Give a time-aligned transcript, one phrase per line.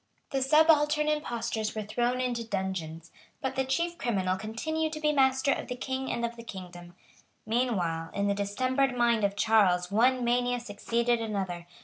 [0.31, 3.11] The subaltern impostors were thrown into dungeons.
[3.39, 6.95] But the chief criminal continued to be master of the King and of the kingdom.
[7.45, 11.67] Meanwhile, in the distempered mind of Charles one mania succeeded another.